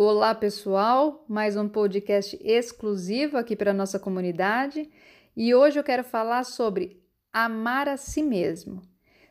Olá, 0.00 0.34
pessoal! 0.34 1.24
Mais 1.28 1.56
um 1.56 1.68
podcast 1.68 2.38
exclusivo 2.42 3.36
aqui 3.36 3.56
para 3.56 3.70
a 3.72 3.74
nossa 3.74 3.98
comunidade 3.98 4.88
e 5.36 5.54
hoje 5.54 5.78
eu 5.78 5.84
quero 5.84 6.04
falar 6.04 6.44
sobre 6.44 7.02
amar 7.32 7.88
a 7.88 7.96
si 7.96 8.22
mesmo. 8.22 8.82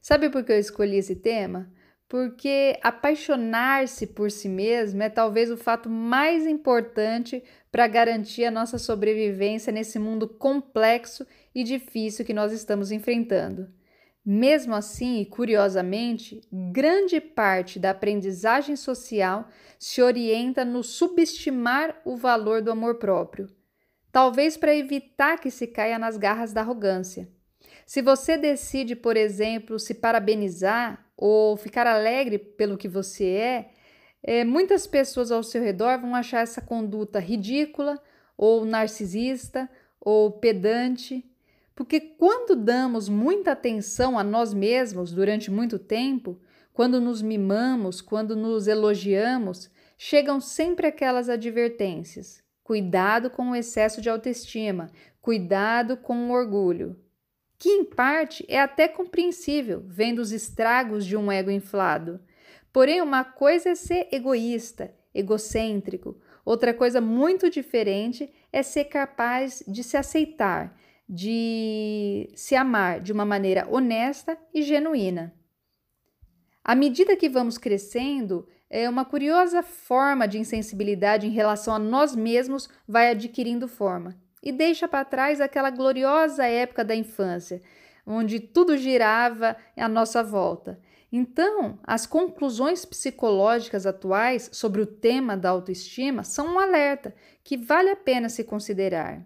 Sabe 0.00 0.30
por 0.30 0.44
que 0.44 0.52
eu 0.52 0.58
escolhi 0.58 0.96
esse 0.96 1.16
tema? 1.16 1.70
Porque 2.08 2.78
apaixonar-se 2.82 4.06
por 4.06 4.30
si 4.30 4.48
mesmo 4.48 5.02
é 5.02 5.08
talvez 5.08 5.50
o 5.50 5.56
fato 5.56 5.88
mais 5.88 6.46
importante 6.46 7.42
para 7.72 7.86
garantir 7.86 8.44
a 8.44 8.50
nossa 8.50 8.78
sobrevivência 8.78 9.72
nesse 9.72 9.98
mundo 9.98 10.28
complexo 10.28 11.26
e 11.54 11.64
difícil 11.64 12.24
que 12.24 12.34
nós 12.34 12.52
estamos 12.52 12.90
enfrentando. 12.90 13.68
Mesmo 14.24 14.74
assim, 14.74 15.20
e 15.20 15.26
curiosamente, 15.26 16.40
grande 16.50 17.20
parte 17.20 17.78
da 17.78 17.90
aprendizagem 17.90 18.74
social 18.74 19.48
se 19.78 20.00
orienta 20.00 20.64
no 20.64 20.82
subestimar 20.82 22.00
o 22.04 22.16
valor 22.16 22.62
do 22.62 22.70
amor 22.70 22.94
próprio, 22.94 23.50
talvez 24.10 24.56
para 24.56 24.74
evitar 24.74 25.38
que 25.38 25.50
se 25.50 25.66
caia 25.66 25.98
nas 25.98 26.16
garras 26.16 26.52
da 26.54 26.62
arrogância. 26.62 27.28
Se 27.84 28.00
você 28.00 28.38
decide, 28.38 28.96
por 28.96 29.16
exemplo, 29.16 29.78
se 29.78 29.92
parabenizar 29.92 31.04
ou 31.16 31.56
ficar 31.56 31.86
alegre 31.86 32.38
pelo 32.38 32.78
que 32.78 32.88
você 32.88 33.26
é, 33.26 33.70
é, 34.22 34.42
muitas 34.42 34.86
pessoas 34.86 35.30
ao 35.30 35.42
seu 35.42 35.62
redor 35.62 36.00
vão 36.00 36.14
achar 36.14 36.40
essa 36.40 36.62
conduta 36.62 37.18
ridícula, 37.18 38.02
ou 38.38 38.64
narcisista, 38.64 39.70
ou 40.00 40.32
pedante. 40.32 41.22
Porque 41.74 42.00
quando 42.00 42.54
damos 42.54 43.08
muita 43.08 43.52
atenção 43.52 44.18
a 44.18 44.22
nós 44.22 44.54
mesmos 44.54 45.12
durante 45.12 45.50
muito 45.50 45.78
tempo, 45.78 46.40
quando 46.72 47.00
nos 47.00 47.20
mimamos, 47.20 48.00
quando 48.00 48.36
nos 48.36 48.66
elogiamos, 48.66 49.70
chegam 49.98 50.40
sempre 50.40 50.86
aquelas 50.86 51.28
advertências. 51.28 52.42
Cuidado 52.62 53.28
com 53.28 53.50
o 53.50 53.56
excesso 53.56 54.00
de 54.00 54.08
autoestima, 54.08 54.90
cuidado 55.20 55.96
com 55.96 56.28
o 56.28 56.32
orgulho. 56.32 56.96
Que 57.58 57.68
em 57.68 57.84
parte 57.84 58.44
é 58.48 58.60
até 58.60 58.88
compreensível, 58.88 59.82
vendo 59.86 60.18
os 60.20 60.32
estragos 60.32 61.04
de 61.04 61.16
um 61.16 61.30
ego 61.30 61.50
inflado. 61.50 62.20
Porém, 62.72 63.00
uma 63.00 63.24
coisa 63.24 63.70
é 63.70 63.74
ser 63.74 64.08
egoísta, 64.10 64.94
egocêntrico, 65.14 66.20
outra 66.44 66.74
coisa 66.74 67.00
muito 67.00 67.48
diferente 67.48 68.32
é 68.52 68.62
ser 68.62 68.84
capaz 68.86 69.62
de 69.66 69.84
se 69.84 69.96
aceitar, 69.96 70.76
de 71.08 72.30
se 72.34 72.54
amar 72.54 73.00
de 73.00 73.12
uma 73.12 73.24
maneira 73.24 73.66
honesta 73.70 74.38
e 74.52 74.62
genuína. 74.62 75.34
À 76.62 76.74
medida 76.74 77.16
que 77.16 77.28
vamos 77.28 77.58
crescendo, 77.58 78.48
é 78.70 78.88
uma 78.88 79.04
curiosa 79.04 79.62
forma 79.62 80.26
de 80.26 80.38
insensibilidade 80.38 81.26
em 81.26 81.30
relação 81.30 81.74
a 81.74 81.78
nós 81.78 82.16
mesmos 82.16 82.68
vai 82.88 83.10
adquirindo 83.10 83.68
forma 83.68 84.16
e 84.42 84.52
deixa 84.52 84.86
para 84.86 85.04
trás 85.04 85.40
aquela 85.40 85.70
gloriosa 85.70 86.44
época 86.44 86.84
da 86.84 86.94
infância, 86.94 87.62
onde 88.06 88.38
tudo 88.38 88.76
girava 88.76 89.56
à 89.76 89.88
nossa 89.88 90.22
volta. 90.22 90.78
Então, 91.10 91.78
as 91.84 92.06
conclusões 92.06 92.84
psicológicas 92.84 93.86
atuais 93.86 94.50
sobre 94.52 94.82
o 94.82 94.86
tema 94.86 95.36
da 95.36 95.50
autoestima 95.50 96.24
são 96.24 96.54
um 96.54 96.58
alerta 96.58 97.14
que 97.42 97.56
vale 97.56 97.88
a 97.88 97.96
pena 97.96 98.28
se 98.28 98.44
considerar. 98.44 99.24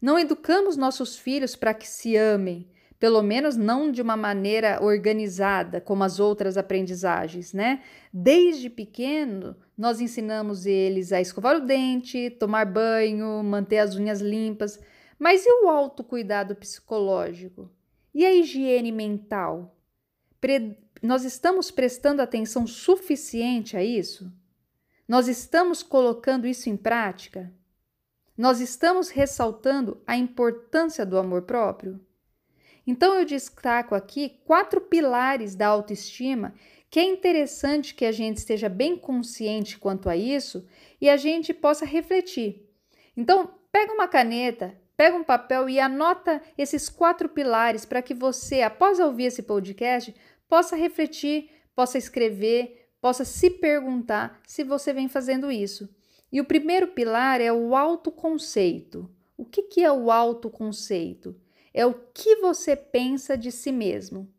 Não 0.00 0.18
educamos 0.18 0.76
nossos 0.76 1.16
filhos 1.16 1.56
para 1.56 1.74
que 1.74 1.86
se 1.86 2.16
amem, 2.16 2.68
pelo 2.98 3.22
menos 3.22 3.56
não 3.56 3.90
de 3.90 4.02
uma 4.02 4.16
maneira 4.16 4.82
organizada, 4.82 5.80
como 5.80 6.04
as 6.04 6.18
outras 6.18 6.56
aprendizagens, 6.56 7.52
né? 7.52 7.82
Desde 8.12 8.68
pequeno, 8.68 9.56
nós 9.76 10.00
ensinamos 10.00 10.66
eles 10.66 11.12
a 11.12 11.20
escovar 11.20 11.56
o 11.56 11.66
dente, 11.66 12.30
tomar 12.30 12.66
banho, 12.66 13.42
manter 13.42 13.78
as 13.78 13.94
unhas 13.94 14.20
limpas. 14.20 14.80
Mas 15.18 15.44
e 15.46 15.50
o 15.50 15.68
autocuidado 15.68 16.54
psicológico? 16.56 17.70
E 18.14 18.24
a 18.24 18.34
higiene 18.34 18.90
mental? 18.90 19.76
Pre 20.40 20.76
nós 21.00 21.24
estamos 21.24 21.70
prestando 21.70 22.20
atenção 22.20 22.66
suficiente 22.66 23.76
a 23.76 23.84
isso? 23.84 24.32
Nós 25.06 25.28
estamos 25.28 25.80
colocando 25.80 26.46
isso 26.46 26.68
em 26.68 26.76
prática? 26.76 27.52
Nós 28.38 28.60
estamos 28.60 29.08
ressaltando 29.08 30.00
a 30.06 30.16
importância 30.16 31.04
do 31.04 31.18
amor 31.18 31.42
próprio? 31.42 32.00
Então 32.86 33.12
eu 33.14 33.24
destaco 33.24 33.96
aqui 33.96 34.40
quatro 34.44 34.80
pilares 34.80 35.56
da 35.56 35.66
autoestima 35.66 36.54
que 36.88 37.00
é 37.00 37.02
interessante 37.02 37.96
que 37.96 38.04
a 38.04 38.12
gente 38.12 38.36
esteja 38.36 38.68
bem 38.68 38.96
consciente 38.96 39.76
quanto 39.76 40.08
a 40.08 40.16
isso 40.16 40.64
e 41.00 41.10
a 41.10 41.16
gente 41.16 41.52
possa 41.52 41.84
refletir. 41.84 42.70
Então, 43.16 43.52
pega 43.72 43.92
uma 43.92 44.06
caneta, 44.06 44.72
pega 44.96 45.16
um 45.16 45.24
papel 45.24 45.68
e 45.68 45.80
anota 45.80 46.40
esses 46.56 46.88
quatro 46.88 47.28
pilares 47.28 47.84
para 47.84 48.00
que 48.00 48.14
você, 48.14 48.62
após 48.62 49.00
ouvir 49.00 49.24
esse 49.24 49.42
podcast, 49.42 50.14
possa 50.48 50.76
refletir, 50.76 51.50
possa 51.74 51.98
escrever, 51.98 52.88
possa 53.00 53.24
se 53.24 53.50
perguntar 53.50 54.40
se 54.46 54.62
você 54.62 54.92
vem 54.92 55.08
fazendo 55.08 55.50
isso. 55.50 55.92
E 56.30 56.40
o 56.40 56.44
primeiro 56.44 56.88
pilar 56.88 57.40
é 57.40 57.52
o 57.52 57.74
autoconceito. 57.74 59.10
O 59.36 59.44
que, 59.44 59.62
que 59.62 59.84
é 59.84 59.90
o 59.90 60.10
autoconceito? 60.10 61.34
É 61.72 61.86
o 61.86 61.94
que 61.94 62.36
você 62.36 62.74
pensa 62.74 63.36
de 63.36 63.50
si 63.52 63.72
mesmo. 63.72 64.32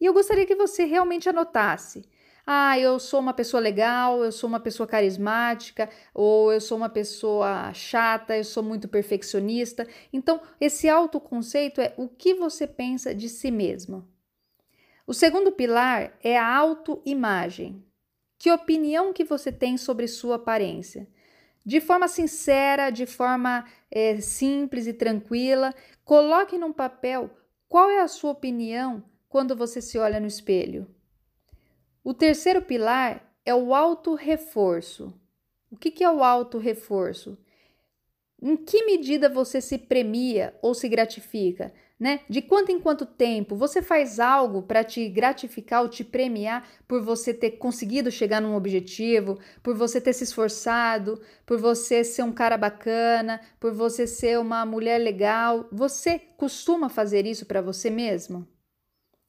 E 0.00 0.04
eu 0.04 0.12
gostaria 0.12 0.46
que 0.46 0.54
você 0.54 0.84
realmente 0.84 1.28
anotasse. 1.28 2.04
Ah, 2.44 2.76
eu 2.78 2.98
sou 2.98 3.20
uma 3.20 3.32
pessoa 3.32 3.60
legal, 3.60 4.24
eu 4.24 4.32
sou 4.32 4.48
uma 4.48 4.58
pessoa 4.58 4.86
carismática, 4.86 5.88
ou 6.12 6.52
eu 6.52 6.60
sou 6.60 6.76
uma 6.76 6.88
pessoa 6.88 7.72
chata, 7.72 8.36
eu 8.36 8.44
sou 8.44 8.62
muito 8.62 8.88
perfeccionista. 8.88 9.86
Então, 10.12 10.40
esse 10.60 10.88
autoconceito 10.88 11.80
é 11.80 11.94
o 11.96 12.08
que 12.08 12.34
você 12.34 12.66
pensa 12.66 13.14
de 13.14 13.28
si 13.28 13.50
mesmo. 13.50 14.08
O 15.06 15.14
segundo 15.14 15.52
pilar 15.52 16.16
é 16.22 16.36
a 16.36 16.56
autoimagem. 16.56 17.84
Que 18.38 18.50
opinião 18.50 19.12
que 19.12 19.24
você 19.24 19.52
tem 19.52 19.76
sobre 19.76 20.08
sua 20.08 20.34
aparência? 20.34 21.08
De 21.64 21.80
forma 21.80 22.08
sincera, 22.08 22.90
de 22.90 23.06
forma 23.06 23.64
é, 23.90 24.20
simples 24.20 24.86
e 24.86 24.92
tranquila. 24.92 25.74
Coloque 26.04 26.58
num 26.58 26.72
papel 26.72 27.30
qual 27.68 27.90
é 27.90 28.00
a 28.00 28.08
sua 28.08 28.32
opinião 28.32 29.02
quando 29.28 29.56
você 29.56 29.80
se 29.80 29.98
olha 29.98 30.20
no 30.20 30.26
espelho. 30.26 30.86
O 32.04 32.12
terceiro 32.12 32.60
pilar 32.62 33.32
é 33.46 33.54
o 33.54 33.74
auto-reforço. 33.74 35.14
O 35.70 35.76
que, 35.76 35.90
que 35.90 36.04
é 36.04 36.10
o 36.10 36.22
auto-reforço? 36.22 37.38
Em 38.42 38.56
que 38.56 38.84
medida 38.84 39.28
você 39.28 39.60
se 39.60 39.78
premia 39.78 40.52
ou 40.60 40.74
se 40.74 40.88
gratifica? 40.88 41.72
né? 42.02 42.18
De 42.28 42.42
quanto 42.42 42.72
em 42.72 42.80
quanto 42.80 43.06
tempo 43.06 43.54
você 43.54 43.80
faz 43.80 44.18
algo 44.18 44.62
para 44.62 44.82
te 44.82 45.08
gratificar 45.08 45.82
ou 45.82 45.88
te 45.88 46.02
premiar 46.02 46.68
por 46.88 47.00
você 47.00 47.32
ter 47.32 47.52
conseguido 47.52 48.10
chegar 48.10 48.40
num 48.40 48.56
objetivo, 48.56 49.38
por 49.62 49.76
você 49.76 50.00
ter 50.00 50.12
se 50.12 50.24
esforçado, 50.24 51.22
por 51.46 51.60
você 51.60 52.02
ser 52.02 52.24
um 52.24 52.32
cara 52.32 52.58
bacana, 52.58 53.40
por 53.60 53.72
você 53.72 54.04
ser 54.04 54.36
uma 54.40 54.66
mulher 54.66 54.98
legal. 54.98 55.68
Você 55.70 56.18
costuma 56.18 56.88
fazer 56.88 57.24
isso 57.24 57.46
para 57.46 57.62
você 57.62 57.88
mesmo? 57.88 58.48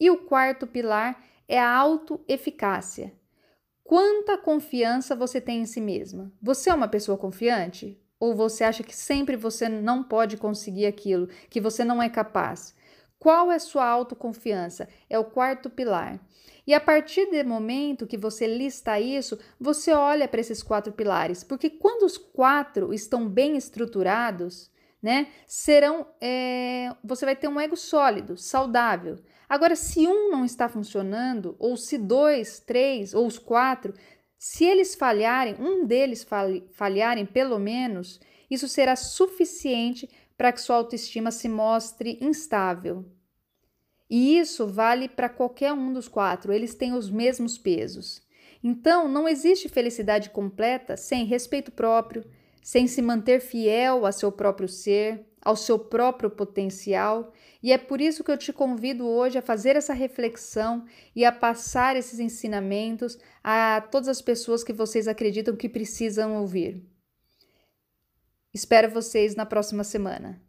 E 0.00 0.08
o 0.08 0.24
quarto 0.24 0.66
pilar 0.66 1.22
é 1.46 1.58
a 1.60 1.76
autoeficácia. 1.76 3.12
Quanta 3.84 4.38
confiança 4.38 5.14
você 5.14 5.42
tem 5.42 5.60
em 5.60 5.66
si 5.66 5.82
mesma? 5.82 6.32
Você 6.40 6.70
é 6.70 6.74
uma 6.74 6.88
pessoa 6.88 7.18
confiante? 7.18 8.00
Ou 8.22 8.36
você 8.36 8.62
acha 8.62 8.84
que 8.84 8.94
sempre 8.94 9.34
você 9.34 9.68
não 9.68 10.04
pode 10.04 10.36
conseguir 10.36 10.86
aquilo, 10.86 11.26
que 11.50 11.60
você 11.60 11.82
não 11.82 12.00
é 12.00 12.08
capaz? 12.08 12.72
Qual 13.18 13.50
é 13.50 13.58
sua 13.58 13.84
autoconfiança? 13.84 14.88
É 15.10 15.18
o 15.18 15.24
quarto 15.24 15.68
pilar. 15.68 16.20
E 16.64 16.72
a 16.72 16.78
partir 16.78 17.26
do 17.26 17.44
momento 17.44 18.06
que 18.06 18.16
você 18.16 18.46
lista 18.46 19.00
isso, 19.00 19.36
você 19.58 19.92
olha 19.92 20.28
para 20.28 20.40
esses 20.40 20.62
quatro 20.62 20.92
pilares, 20.92 21.42
porque 21.42 21.68
quando 21.68 22.04
os 22.04 22.16
quatro 22.16 22.94
estão 22.94 23.28
bem 23.28 23.56
estruturados, 23.56 24.70
né, 25.02 25.26
serão, 25.44 26.06
é, 26.20 26.94
você 27.02 27.24
vai 27.24 27.34
ter 27.34 27.48
um 27.48 27.58
ego 27.58 27.76
sólido, 27.76 28.36
saudável. 28.36 29.18
Agora, 29.48 29.74
se 29.74 30.06
um 30.06 30.30
não 30.30 30.44
está 30.44 30.68
funcionando, 30.68 31.56
ou 31.58 31.76
se 31.76 31.98
dois, 31.98 32.60
três 32.60 33.14
ou 33.14 33.26
os 33.26 33.36
quatro 33.36 33.92
se 34.44 34.64
eles 34.64 34.96
falharem, 34.96 35.54
um 35.60 35.86
deles 35.86 36.26
falharem 36.72 37.24
pelo 37.24 37.60
menos, 37.60 38.18
isso 38.50 38.66
será 38.66 38.96
suficiente 38.96 40.10
para 40.36 40.50
que 40.50 40.60
sua 40.60 40.74
autoestima 40.74 41.30
se 41.30 41.48
mostre 41.48 42.18
instável. 42.20 43.04
E 44.10 44.36
isso 44.36 44.66
vale 44.66 45.08
para 45.08 45.28
qualquer 45.28 45.72
um 45.72 45.92
dos 45.92 46.08
quatro, 46.08 46.52
eles 46.52 46.74
têm 46.74 46.92
os 46.92 47.08
mesmos 47.08 47.56
pesos. 47.56 48.20
Então, 48.64 49.06
não 49.06 49.28
existe 49.28 49.68
felicidade 49.68 50.30
completa 50.30 50.96
sem 50.96 51.24
respeito 51.24 51.70
próprio, 51.70 52.28
sem 52.64 52.88
se 52.88 53.00
manter 53.00 53.38
fiel 53.38 54.04
a 54.04 54.10
seu 54.10 54.32
próprio 54.32 54.66
ser, 54.66 55.24
ao 55.42 55.56
seu 55.56 55.78
próprio 55.78 56.30
potencial, 56.30 57.32
e 57.62 57.72
é 57.72 57.78
por 57.78 58.00
isso 58.00 58.24
que 58.24 58.30
eu 58.30 58.38
te 58.38 58.52
convido 58.52 59.06
hoje 59.06 59.38
a 59.38 59.42
fazer 59.42 59.76
essa 59.76 59.92
reflexão 59.92 60.84
e 61.14 61.24
a 61.24 61.32
passar 61.32 61.96
esses 61.96 62.18
ensinamentos 62.18 63.18
a 63.42 63.80
todas 63.90 64.08
as 64.08 64.22
pessoas 64.22 64.64
que 64.64 64.72
vocês 64.72 65.06
acreditam 65.06 65.56
que 65.56 65.68
precisam 65.68 66.36
ouvir. 66.36 66.82
Espero 68.54 68.90
vocês 68.90 69.34
na 69.34 69.46
próxima 69.46 69.82
semana. 69.82 70.40